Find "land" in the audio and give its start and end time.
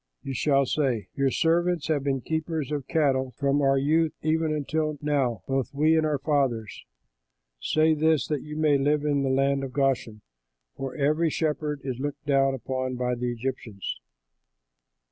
9.29-9.63